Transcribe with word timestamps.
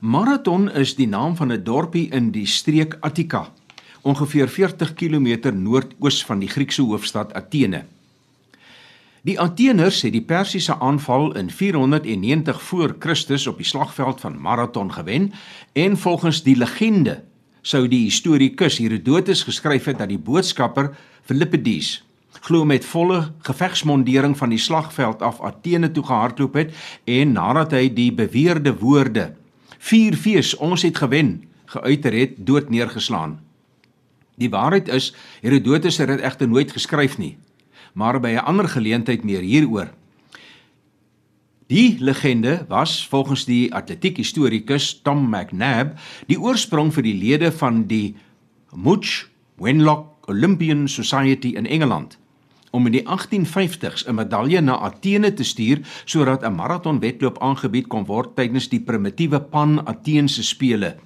Marathon 0.00 0.70
is 0.72 0.94
die 0.96 1.08
naam 1.08 1.34
van 1.36 1.52
'n 1.52 1.62
dorpie 1.62 2.08
in 2.08 2.30
die 2.32 2.46
streek 2.46 2.96
Attika, 3.00 3.52
ongeveer 4.00 4.48
40 4.48 4.94
km 4.94 5.52
noordoos 5.52 6.24
van 6.24 6.38
die 6.38 6.48
Griekse 6.48 6.82
hoofstad 6.82 7.34
Athene. 7.34 7.84
Die 9.22 9.40
Atheners 9.40 10.02
het 10.02 10.12
die 10.12 10.22
Persiese 10.22 10.78
aanval 10.80 11.36
in 11.36 11.50
490 11.50 12.62
voor 12.62 12.96
Christus 12.98 13.46
op 13.46 13.56
die 13.56 13.66
slagveld 13.66 14.20
van 14.20 14.40
Marathon 14.40 14.92
gewen 14.92 15.32
en 15.72 15.96
volgens 15.96 16.42
die 16.42 16.56
legende 16.56 17.22
sou 17.60 17.88
die 17.88 18.04
historikus 18.04 18.78
Herodotus 18.78 19.42
geskryf 19.42 19.84
het 19.84 19.98
dat 19.98 20.08
die 20.08 20.18
boodskapper 20.18 20.96
Philippides 21.22 22.04
glo 22.40 22.64
met 22.64 22.84
volle 22.84 23.32
gevegsmondering 23.42 24.36
van 24.36 24.48
die 24.48 24.58
slagveld 24.58 25.22
af 25.22 25.40
Athene 25.40 25.90
toe 25.92 26.04
gehardloop 26.04 26.54
het 26.54 26.74
en 27.04 27.32
nadat 27.32 27.72
hy 27.72 27.92
die 27.92 28.12
beweerde 28.12 28.78
woorde 28.78 29.34
vier 29.80 30.16
fees 30.16 30.52
ons 30.60 30.84
het 30.84 30.98
gewen 31.00 31.38
geuiter 31.70 32.12
het 32.12 32.34
dood 32.46 32.68
neergeslaan. 32.70 33.38
Die 34.40 34.50
waarheid 34.50 34.88
is 34.88 35.12
Herodotus 35.40 35.98
het 36.00 36.08
dit 36.08 36.20
egter 36.24 36.48
nooit 36.48 36.72
geskryf 36.72 37.18
nie, 37.18 37.36
maar 37.92 38.20
by 38.20 38.36
'n 38.36 38.44
ander 38.44 38.68
geleentheid 38.68 39.24
meer 39.24 39.40
hieroor. 39.40 39.90
Die 41.66 41.96
legende 42.00 42.66
was 42.68 43.06
volgens 43.08 43.44
die 43.44 43.74
atletiek 43.74 44.16
historikus 44.16 45.00
Tom 45.02 45.28
McNabb 45.30 45.98
die 46.26 46.40
oorsprong 46.40 46.92
vir 46.92 47.02
die 47.02 47.14
lede 47.14 47.52
van 47.52 47.86
die 47.86 48.16
Much 48.74 49.28
Wenlock 49.56 50.28
Olympian 50.28 50.88
Society 50.88 51.54
in 51.54 51.66
Engeland 51.66 52.18
om 52.70 52.86
in 52.86 52.92
die 52.92 53.04
1850s 53.04 54.06
'n 54.06 54.14
medalje 54.14 54.60
na 54.60 54.78
Athene 54.78 55.32
te 55.34 55.44
stuur 55.44 55.80
sodat 56.04 56.42
'n 56.42 56.54
maratonwedloop 56.54 57.38
aangebied 57.38 57.86
kon 57.86 58.04
word 58.04 58.36
tydens 58.36 58.68
die 58.68 58.80
primitiewe 58.80 59.40
Pan-Athense 59.40 60.42
spele. 60.42 60.96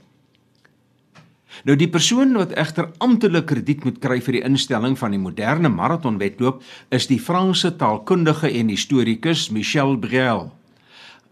Nou 1.63 1.77
die 1.77 1.89
persoon 1.89 2.35
wat 2.35 2.53
egter 2.53 2.91
amptelik 2.99 3.47
krediet 3.47 3.85
moet 3.85 3.99
kry 3.99 4.21
vir 4.21 4.33
die 4.33 4.45
instelling 4.45 4.99
van 4.99 5.11
die 5.11 5.23
moderne 5.23 5.69
maratonwedloop 5.69 6.63
is 6.91 7.07
die 7.07 7.21
Franse 7.21 7.77
taalkundige 7.77 8.51
en 8.51 8.69
historikus 8.69 9.51
Michel 9.51 9.97
Brel 9.97 10.51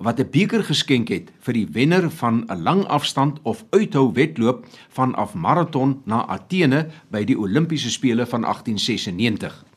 wat 0.02 0.18
'n 0.18 0.30
beker 0.30 0.64
geskenk 0.64 1.08
het 1.08 1.30
vir 1.40 1.54
die 1.54 1.68
wenner 1.72 2.10
van 2.10 2.44
'n 2.48 2.62
langafstand 2.62 3.38
of 3.42 3.64
uithou 3.70 4.12
wedloop 4.12 4.66
vanaf 4.88 5.34
maraton 5.34 6.02
na 6.04 6.26
Athene 6.26 6.90
by 7.10 7.24
die 7.24 7.38
Olimpiese 7.38 7.90
spele 7.90 8.26
van 8.26 8.44
1896. 8.44 9.71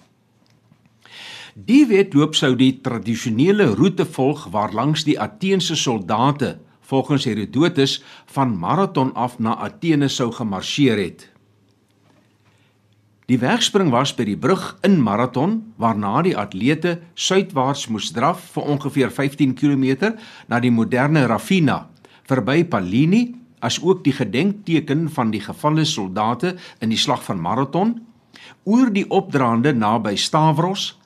Die 1.56 1.86
wedloop 1.88 2.34
sou 2.36 2.50
die 2.60 2.82
tradisionele 2.84 3.70
roete 3.80 4.04
volg 4.04 4.50
waarlangs 4.52 5.06
die 5.08 5.14
Ateense 5.16 5.78
soldate 5.80 6.58
volgens 6.84 7.24
Herodotus 7.24 8.02
van 8.36 8.58
Marathon 8.60 9.14
af 9.16 9.38
na 9.40 9.54
Athene 9.64 10.10
sou 10.12 10.34
gemarseer 10.36 11.00
het. 11.00 11.24
Die 13.32 13.40
wegspring 13.40 13.88
was 13.94 14.12
by 14.18 14.26
die 14.28 14.36
brug 14.36 14.66
in 14.84 15.00
Marathon 15.00 15.62
waarna 15.80 16.26
die 16.28 16.36
atlete 16.36 16.98
suidwaarts 17.16 17.86
moes 17.88 18.12
draf 18.12 18.44
vir 18.58 18.68
ongeveer 18.76 19.16
15 19.16 19.56
km 19.56 20.12
na 20.52 20.60
die 20.60 20.74
moderne 20.76 21.24
Raffina 21.32 21.86
verby 22.28 22.66
Palini 22.68 23.30
as 23.64 23.80
ook 23.80 24.04
die 24.04 24.18
gedenkteken 24.20 25.08
van 25.08 25.32
die 25.32 25.42
gevalle 25.48 25.88
soldate 25.88 26.58
in 26.84 26.92
die 26.92 27.00
slag 27.00 27.24
van 27.24 27.40
Marathon 27.40 27.96
oor 28.68 28.92
die 28.92 29.08
opdraande 29.08 29.72
naby 29.72 30.18
Stavros 30.20 30.98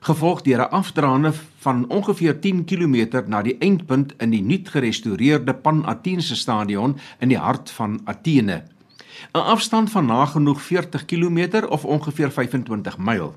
gevolg 0.00 0.42
deur 0.42 0.60
'n 0.60 0.70
afdraande 0.70 1.32
van 1.58 1.88
ongeveer 1.88 2.40
10 2.40 2.64
km 2.64 3.22
na 3.26 3.42
die 3.42 3.56
eindpunt 3.58 4.14
in 4.18 4.30
die 4.30 4.42
nuut 4.42 4.68
gerestoreerde 4.68 5.54
Pan-Athense 5.54 6.36
stadion 6.36 6.98
in 7.18 7.28
die 7.28 7.38
hart 7.38 7.70
van 7.70 8.00
Athene. 8.04 8.62
'n 9.32 9.38
Afstand 9.38 9.90
van 9.90 10.06
nagenoeg 10.06 10.62
40 10.62 11.04
km 11.04 11.66
of 11.68 11.84
ongeveer 11.84 12.30
25 12.30 12.98
myl. 12.98 13.34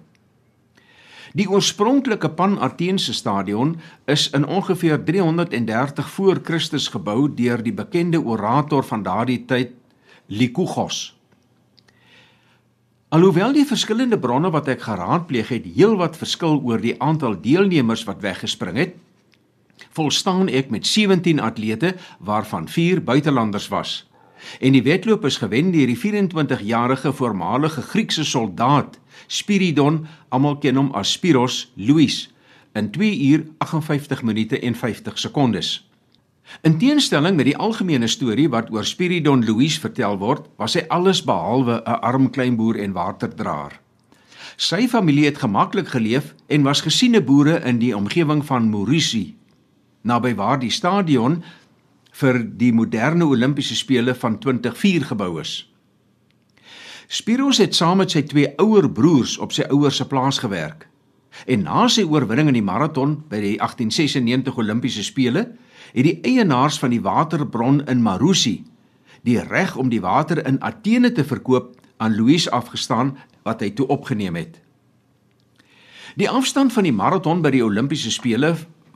Die 1.33 1.49
oorspronklike 1.49 2.29
Pan-Athense 2.29 3.13
stadion 3.13 3.79
is 4.05 4.29
in 4.29 4.45
ongeveer 4.45 5.03
330 5.03 6.09
voor 6.09 6.39
Christus 6.43 6.87
gebou 6.87 7.33
deur 7.33 7.63
die 7.63 7.73
bekende 7.73 8.21
orator 8.21 8.85
van 8.85 9.03
daardie 9.03 9.45
tyd 9.45 9.71
Lycurgus. 10.27 11.17
Alhoewel 13.13 13.51
die 13.53 13.65
verskillende 13.69 14.17
bronne 14.17 14.49
wat 14.49 14.65
ek 14.73 14.87
geraadpleeg 14.87 15.51
het 15.53 15.65
heelwat 15.75 16.15
verskil 16.17 16.55
oor 16.65 16.79
die 16.81 16.95
aantal 16.97 17.35
deelnemers 17.43 18.01
wat 18.07 18.23
weggespring 18.23 18.79
het, 18.79 18.95
volstaan 19.93 20.49
ek 20.49 20.71
met 20.73 20.89
17 20.89 21.37
atlete 21.37 21.91
waarvan 22.17 22.65
4 22.65 23.03
buitelanders 23.05 23.69
was. 23.69 23.91
En 24.57 24.73
die 24.73 24.81
wedloop 24.81 25.29
is 25.29 25.37
gewen 25.43 25.69
deur 25.75 25.93
die 25.93 25.99
24-jarige 25.99 27.13
voormalige 27.13 27.85
Griekse 27.93 28.25
soldaat 28.25 28.97
Spiridon, 29.27 30.07
almal 30.33 30.57
ken 30.57 30.81
hom 30.81 30.89
as 30.97 31.13
Spiros 31.13 31.67
Louis, 31.77 32.17
in 32.73 32.89
2 32.97 33.13
uur 33.29 33.45
58 33.61 34.25
minute 34.25 34.57
en 34.57 34.73
50 34.73 35.21
sekondes. 35.21 35.75
In 36.61 36.77
teenstelling 36.77 37.35
met 37.35 37.47
die 37.49 37.57
algemene 37.57 38.07
storie 38.07 38.49
wat 38.49 38.69
oor 38.71 38.85
Spiridon 38.85 39.45
Louis 39.45 39.77
vertel 39.79 40.17
word, 40.19 40.47
was 40.57 40.75
hy 40.77 40.83
alles 40.89 41.23
behalwe 41.23 41.81
'n 41.81 41.99
arm 42.01 42.29
klein 42.29 42.55
boer 42.55 42.79
en 42.79 42.93
waterdraer. 42.93 43.79
Sy 44.57 44.87
familie 44.87 45.25
het 45.25 45.37
gemaklik 45.37 45.87
geleef 45.87 46.35
en 46.47 46.63
was 46.63 46.81
gesiene 46.81 47.21
boere 47.21 47.59
in 47.65 47.79
die 47.79 47.95
omgewing 47.97 48.45
van 48.45 48.69
Mauricie, 48.69 49.35
naby 50.03 50.35
waar 50.35 50.59
die 50.59 50.69
stadion 50.69 51.43
vir 52.11 52.43
die 52.57 52.71
moderne 52.73 53.25
Olimpiese 53.25 53.75
spele 53.75 54.13
van 54.15 54.39
2004 54.39 55.05
gebou 55.05 55.39
is. 55.41 55.69
Spiros 57.07 57.57
het 57.57 57.75
saam 57.75 57.97
met 57.97 58.11
sy 58.11 58.21
twee 58.21 58.53
ouer 58.57 58.89
broers 58.89 59.37
op 59.37 59.51
sy 59.51 59.65
ouers 59.69 59.97
se 59.97 60.07
plaas 60.07 60.39
gewerk. 60.39 60.87
En 61.45 61.65
na 61.65 61.87
sy 61.87 62.03
oorwinning 62.03 62.51
in 62.51 62.59
die 62.59 62.65
maraton 62.65 63.17
by 63.29 63.39
die 63.41 63.55
1896 63.61 64.57
Olimpiese 64.57 65.03
spele, 65.03 65.47
het 65.93 66.05
die 66.05 66.19
eienaars 66.21 66.79
van 66.79 66.93
die 66.93 67.01
waterbron 67.01 67.81
in 67.89 68.03
Marusi 68.03 68.63
die 69.23 69.39
reg 69.39 69.75
om 69.79 69.89
die 69.89 70.01
water 70.03 70.41
in 70.47 70.59
Athene 70.63 71.11
te 71.11 71.23
verkoop 71.23 71.75
aan 71.97 72.15
Louis 72.15 72.49
afgestaan 72.51 73.15
wat 73.47 73.63
hy 73.63 73.71
toe 73.71 73.87
opgeneem 73.87 74.35
het. 74.35 74.59
Die 76.19 76.29
afstand 76.29 76.73
van 76.73 76.85
die 76.85 76.93
maraton 76.93 77.41
by 77.41 77.53
die 77.55 77.63
Olimpiese 77.63 78.11
spele 78.11 78.53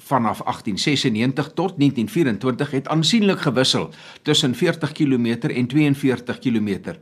vanaf 0.08 0.44
1896 0.46 1.54
tot 1.58 1.80
1924 1.80 2.72
het 2.72 2.90
aansienlik 2.94 3.40
gewissel 3.48 3.90
tussen 4.28 4.56
40 4.56 4.92
km 4.92 5.50
en 5.50 5.68
42 5.68 6.40
km. 6.40 6.94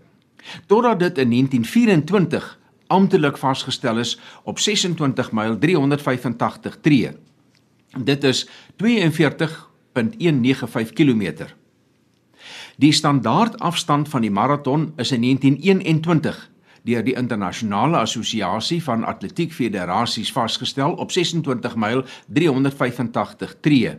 Totdat 0.65 0.99
dit 0.99 1.17
in 1.17 1.29
1924 1.29 2.59
amptelik 2.87 3.37
vasgestel 3.37 3.99
is 3.99 4.19
op 4.43 4.59
26 4.59 5.31
myl 5.31 5.59
385 5.59 6.77
tree. 6.81 7.11
Dit 7.97 8.23
is 8.23 8.49
0.195 8.83 8.87
km. 10.93 11.33
Die 12.77 12.91
standaard 12.91 13.59
afstand 13.59 14.09
van 14.09 14.21
die 14.21 14.31
maraton 14.31 14.93
is 14.97 15.11
in 15.11 15.21
1921 15.21 16.49
deur 16.85 17.03
die 17.03 17.15
internasionale 17.17 17.97
assosiasie 17.97 18.83
van 18.83 19.03
atletiek 19.09 19.53
federasies 19.53 20.31
vasgestel 20.31 20.93
op 21.01 21.11
26 21.11 21.75
myl 21.81 22.03
385 22.27 23.55
tree. 23.65 23.95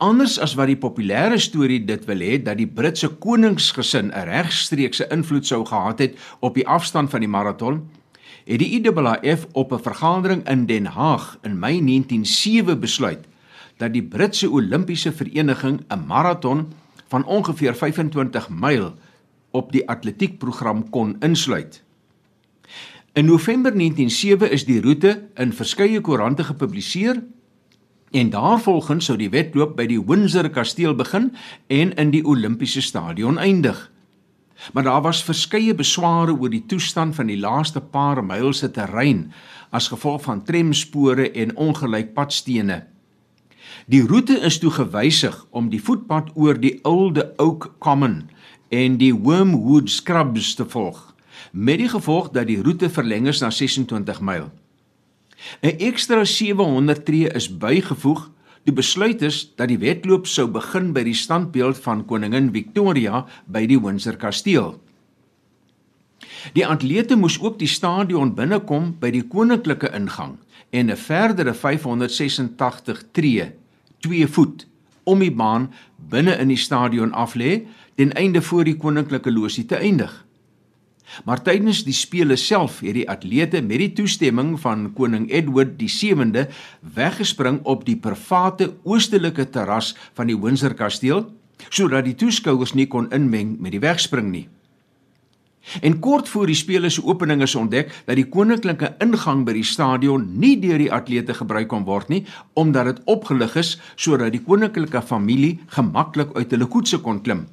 Anders 0.00 0.38
as 0.40 0.54
wat 0.56 0.70
die 0.70 0.78
populêre 0.80 1.36
storie 1.36 1.82
dit 1.84 2.06
wil 2.08 2.22
hê 2.24 2.38
dat 2.40 2.56
die 2.56 2.68
Britse 2.68 3.10
koningsgesin 3.20 4.08
'n 4.08 4.24
regstreekse 4.28 5.04
invloed 5.12 5.46
sou 5.46 5.60
gehad 5.64 5.98
het 5.98 6.16
op 6.40 6.54
die 6.54 6.66
afstand 6.66 7.10
van 7.10 7.20
die 7.20 7.28
maraton, 7.28 7.84
het 8.48 8.58
die 8.58 8.80
IAAF 8.80 9.46
op 9.52 9.72
'n 9.72 9.82
vergadering 9.82 10.48
in 10.48 10.66
Den 10.66 10.86
Haag 10.86 11.38
in 11.42 11.58
Mei 11.58 11.80
1907 11.80 12.80
besluit 12.80 13.28
dat 13.76 13.92
die 13.92 14.02
Britse 14.02 14.50
Olimpiese 14.50 15.12
Vereniging 15.12 15.84
'n 15.88 16.06
maraton 16.06 16.72
van 17.08 17.24
ongeveer 17.24 17.74
25 17.74 18.48
myl 18.48 18.94
op 19.50 19.72
die 19.72 19.88
atletiekprogram 19.88 20.90
kon 20.90 21.16
insluit. 21.20 21.82
In 23.12 23.24
November 23.24 23.76
1907 23.76 24.50
is 24.50 24.64
die 24.64 24.80
roete 24.80 25.28
in 25.34 25.52
verskeie 25.52 26.00
koerante 26.00 26.44
gepubliseer 26.44 27.22
en 28.10 28.30
daarvolgens 28.30 29.06
sou 29.06 29.16
die 29.18 29.30
wedloop 29.30 29.76
by 29.78 29.86
die 29.90 30.00
Windsor 30.02 30.48
Kasteel 30.50 30.96
begin 30.98 31.30
en 31.70 31.94
in 31.94 32.10
die 32.10 32.24
Olimpiese 32.26 32.82
Stadion 32.82 33.38
eindig. 33.38 33.90
Maar 34.72 34.82
daar 34.82 35.02
was 35.02 35.24
verskeie 35.24 35.74
besware 35.74 36.34
oor 36.34 36.50
die 36.50 36.66
toestand 36.66 37.14
van 37.14 37.30
die 37.30 37.38
laaste 37.40 37.80
paar 37.80 38.20
myl 38.24 38.52
se 38.52 38.70
terrein 38.70 39.30
as 39.70 39.88
gevolg 39.88 40.22
van 40.26 40.42
tramspore 40.44 41.30
en 41.30 41.56
ongelyk 41.56 42.12
padstene. 42.14 42.82
Die 43.86 44.02
roete 44.06 44.36
is 44.46 44.58
toe 44.58 44.70
gewysig 44.70 45.36
om 45.50 45.70
die 45.70 45.80
voetpad 45.82 46.34
oor 46.34 46.58
die 46.60 46.78
Oude 46.82 47.30
Oak 47.38 47.70
Common 47.78 48.28
en 48.68 48.98
die 48.98 49.14
Wormwood 49.14 49.90
Scrubs 49.90 50.54
te 50.54 50.66
volg, 50.68 51.14
met 51.52 51.78
die 51.78 51.88
gevolg 51.88 52.30
dat 52.34 52.46
die 52.50 52.60
roete 52.62 52.90
verleng 52.90 53.26
is 53.30 53.40
na 53.40 53.50
26 53.50 54.20
myl. 54.20 54.50
'n 55.62 55.76
Ekstra 55.78 56.24
700 56.24 57.04
tree 57.04 57.28
is 57.28 57.48
bygevoeg 57.48 58.30
Die 58.68 58.74
besluit 58.76 59.22
is 59.24 59.40
dat 59.56 59.70
die 59.70 59.80
wedloop 59.80 60.28
sou 60.28 60.44
begin 60.52 60.92
by 60.92 61.04
die 61.06 61.16
standbeeld 61.16 61.80
van 61.80 62.04
koningin 62.08 62.50
Victoria 62.52 63.24
by 63.48 63.64
die 63.66 63.78
Windsor 63.80 64.18
Kasteel. 64.20 64.74
Die 66.56 66.66
atlete 66.66 67.16
moes 67.16 67.38
ook 67.40 67.58
die 67.60 67.68
stadion 67.68 68.34
binnekom 68.36 68.92
by 69.00 69.10
die 69.14 69.24
koninklike 69.32 69.90
ingang 69.96 70.36
en 70.70 70.90
'n 70.90 70.96
verdere 70.96 71.54
586 71.54 73.02
tree, 73.12 73.52
2 74.00 74.28
voet, 74.28 74.66
om 75.04 75.18
die 75.18 75.32
baan 75.32 75.72
binne 75.96 76.36
in 76.38 76.48
die 76.48 76.60
stadion 76.60 77.12
af 77.12 77.34
lê 77.34 77.66
ten 77.96 78.12
einde 78.12 78.42
voor 78.42 78.64
die 78.64 78.76
koninklike 78.76 79.30
losie 79.30 79.64
te 79.64 79.76
eindig. 79.76 80.26
Maar 81.24 81.42
tydens 81.42 81.82
die 81.86 81.96
spele 81.96 82.36
self 82.36 82.80
het 82.84 82.94
die 82.94 83.08
atlete 83.10 83.62
met 83.62 83.82
die 83.82 83.92
toestemming 83.98 84.54
van 84.62 84.90
koning 84.96 85.28
Edward 85.30 85.80
7de 85.80 86.46
weggespring 86.94 87.60
op 87.64 87.84
die 87.84 87.96
private 87.96 88.72
oostelike 88.84 89.48
terras 89.50 89.94
van 90.14 90.30
die 90.30 90.38
Windsor 90.38 90.74
kasteel 90.74 91.26
sodat 91.68 92.06
die 92.06 92.16
toeskouers 92.16 92.72
nie 92.72 92.86
kon 92.88 93.10
inmeng 93.12 93.58
met 93.60 93.74
die 93.74 93.82
wegspring 93.82 94.30
nie. 94.32 94.46
En 95.84 95.98
kort 96.00 96.28
voor 96.28 96.48
die 96.48 96.56
spele 96.56 96.88
se 96.90 97.02
opening 97.04 97.42
is 97.44 97.54
ontdek 97.54 97.92
dat 98.06 98.16
die 98.16 98.24
koninklike 98.32 98.94
ingang 99.04 99.44
by 99.44 99.52
die 99.58 99.66
stadion 99.66 100.24
nie 100.40 100.54
deur 100.62 100.80
die 100.80 100.92
atlete 100.92 101.36
gebruik 101.36 101.68
kon 101.68 101.84
word 101.84 102.08
nie 102.08 102.24
omdat 102.58 102.88
dit 102.88 103.02
opgelig 103.12 103.58
is 103.60 103.74
sodat 103.94 104.32
die 104.32 104.42
koninklike 104.46 105.02
familie 105.04 105.58
gemaklik 105.76 106.32
uit 106.36 106.56
hulle 106.56 106.70
koetse 106.70 107.02
kon 107.04 107.20
klim. 107.20 107.44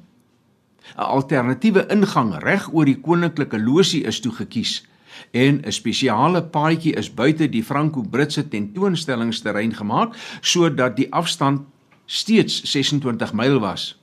'n 0.96 1.00
alternatiewe 1.00 1.86
ingang 1.90 2.34
reg 2.42 2.68
oor 2.72 2.84
die 2.84 3.00
koninklike 3.00 3.58
losie 3.58 4.04
is 4.04 4.20
toe 4.20 4.32
gekies 4.32 4.82
en 5.30 5.62
'n 5.64 5.72
spesiale 5.72 6.42
paadjie 6.42 6.94
is 6.94 7.14
buite 7.14 7.48
die 7.48 7.62
Franco-Britse 7.62 8.48
tentoonstellingsterrein 8.48 9.74
gemaak 9.74 10.14
sodat 10.40 10.96
die 10.96 11.12
afstand 11.12 11.66
steeds 12.06 12.62
26 12.62 13.32
myl 13.32 13.60
was. 13.60 13.98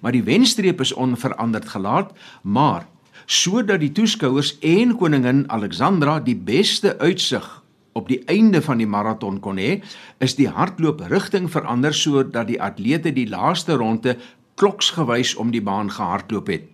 Maar 0.00 0.12
die 0.12 0.22
wenstreep 0.22 0.80
is 0.80 0.92
onveranderd 0.92 1.68
gelaat, 1.68 2.12
maar 2.42 2.86
sodat 3.26 3.80
die 3.80 3.92
toeskouers 3.92 4.58
en 4.60 4.96
koningin 4.96 5.44
Alexandra 5.50 6.20
die 6.20 6.36
beste 6.36 6.98
uitsig 6.98 7.62
op 7.92 8.08
die 8.08 8.22
einde 8.30 8.62
van 8.62 8.78
die 8.78 8.86
maraton 8.86 9.40
kon 9.40 9.58
hê, 9.58 9.80
is 10.22 10.36
die 10.38 10.48
hardloop 10.48 11.00
rigting 11.10 11.48
verander 11.50 11.94
sodat 11.94 12.46
die 12.46 12.60
atlete 12.62 13.12
die 13.12 13.26
laaste 13.28 13.74
ronde 13.80 14.16
kloksgewys 14.58 15.36
om 15.38 15.52
die 15.54 15.62
baan 15.62 15.90
gehardloop 15.94 16.50
het. 16.52 16.66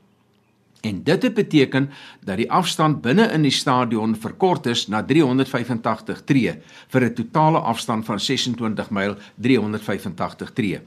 En 0.84 1.02
dit 1.04 1.22
het 1.22 1.34
beteken 1.34 1.90
dat 2.24 2.36
die 2.36 2.50
afstand 2.52 3.00
binne 3.04 3.30
in 3.32 3.46
die 3.46 3.54
stadion 3.54 4.16
verkort 4.20 4.66
is 4.68 4.86
na 4.92 5.00
385 5.02 6.24
tree 6.28 6.58
vir 6.92 7.04
'n 7.04 7.14
totale 7.14 7.58
afstand 7.58 8.04
van 8.04 8.20
26 8.20 8.90
myl 8.90 9.16
385 9.36 10.52
tree. 10.52 10.80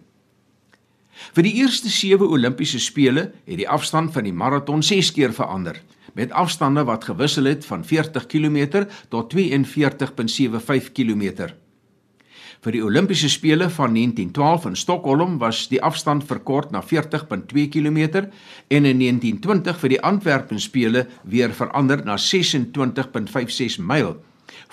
Vir 1.33 1.43
die 1.43 1.53
eerste 1.53 1.89
7 1.89 2.29
Olimpiese 2.29 2.79
spele 2.79 3.31
het 3.45 3.57
die 3.57 3.69
afstand 3.69 4.13
van 4.13 4.23
die 4.23 4.33
maraton 4.33 4.83
6 4.83 5.11
keer 5.11 5.33
verander 5.33 5.81
met 6.13 6.31
afstande 6.31 6.83
wat 6.83 7.03
gewissel 7.03 7.45
het 7.45 7.65
van 7.65 7.85
40 7.85 8.25
km 8.25 8.85
tot 9.09 9.33
42.75 9.33 10.91
km. 10.93 11.49
Vir 12.65 12.73
die 12.73 12.81
Olimpiese 12.81 13.29
spele 13.29 13.67
van 13.69 13.93
1912 13.93 14.65
in 14.65 14.75
Stockholm 14.75 15.37
was 15.39 15.67
die 15.69 15.81
afstand 15.81 16.25
verkort 16.25 16.71
na 16.73 16.81
40.2 16.81 17.67
km 17.69 17.99
en 18.17 18.85
in 18.85 19.03
1920 19.03 19.77
vir 19.83 19.93
die 19.93 20.01
Antwerpen 20.01 20.59
spele 20.59 21.05
weer 21.23 21.53
verander 21.53 22.01
na 22.05 22.17
26.56 22.17 23.77
myl 23.79 24.17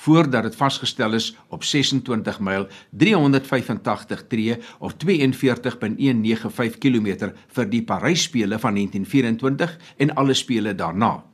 voordat 0.04 0.42
dit 0.42 0.56
vasgestel 0.56 1.12
is 1.18 1.36
op 1.48 1.64
26 1.64 2.40
myl 2.40 2.66
385 2.90 4.26
tree 4.28 4.56
of 4.78 4.96
42.195 5.04 6.78
km 6.80 7.30
vir 7.56 7.70
die 7.70 7.82
Parys 7.84 8.26
spele 8.28 8.58
van 8.58 8.74
1924 8.74 9.78
en 9.98 10.14
alle 10.14 10.34
spele 10.34 10.74
daarna. 10.74 11.24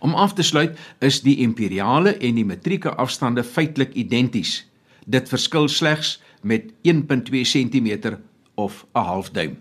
Om 0.00 0.14
af 0.14 0.34
te 0.36 0.42
sluit 0.44 0.76
is 1.00 1.22
die 1.24 1.38
imperiale 1.40 2.16
en 2.18 2.34
die 2.36 2.44
metrieke 2.44 2.92
afstande 2.94 3.44
feitelik 3.44 3.94
identies. 3.94 4.66
Dit 5.06 5.28
verskil 5.28 5.68
slegs 5.68 6.22
met 6.42 6.72
1.2 6.82 7.44
cm 7.44 8.16
of 8.54 8.86
'n 8.94 9.00
half 9.00 9.30
duim. 9.30 9.58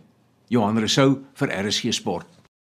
Johan 0.47 0.77
Rousseau 0.77 1.25
vir 1.33 1.50
RSG 1.50 1.94
Sport. 1.94 2.38